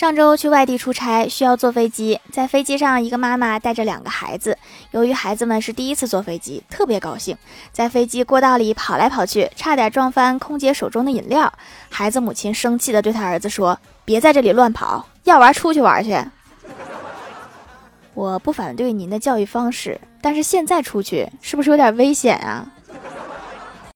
[0.00, 2.18] 上周去外地出差，需要坐飞机。
[2.32, 4.56] 在飞机上，一个妈妈带着两个孩子。
[4.92, 7.36] 由于孩子们是第一次坐飞机，特别高兴，
[7.70, 11.52] 在飞机过道里跑来跑去，差点撞翻空姐手中的饮料。
[11.90, 16.18] 孩子母亲生气地对他儿子说：“别在这里乱跑，要玩出去玩去。”
[18.16, 22.66] 我不反对您的教育方式，但是现在出去是不是有点危险啊？